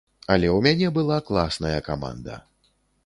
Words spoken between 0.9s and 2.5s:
была класная каманда.